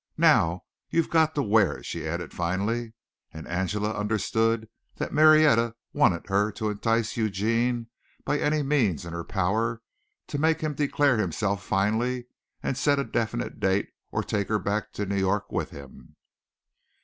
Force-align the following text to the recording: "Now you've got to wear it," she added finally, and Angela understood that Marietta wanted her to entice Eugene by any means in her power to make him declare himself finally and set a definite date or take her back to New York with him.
"Now 0.17 0.63
you've 0.89 1.11
got 1.11 1.35
to 1.35 1.43
wear 1.43 1.77
it," 1.77 1.85
she 1.85 2.07
added 2.07 2.33
finally, 2.33 2.93
and 3.31 3.47
Angela 3.47 3.91
understood 3.95 4.67
that 4.95 5.13
Marietta 5.13 5.75
wanted 5.93 6.25
her 6.25 6.51
to 6.53 6.71
entice 6.71 7.15
Eugene 7.17 7.85
by 8.25 8.39
any 8.39 8.63
means 8.63 9.05
in 9.05 9.13
her 9.13 9.23
power 9.23 9.83
to 10.25 10.39
make 10.39 10.61
him 10.61 10.73
declare 10.73 11.19
himself 11.19 11.63
finally 11.63 12.25
and 12.63 12.75
set 12.75 12.97
a 12.97 13.03
definite 13.03 13.59
date 13.59 13.89
or 14.11 14.23
take 14.23 14.47
her 14.47 14.57
back 14.57 14.91
to 14.93 15.05
New 15.05 15.17
York 15.19 15.51
with 15.51 15.69
him. 15.69 16.15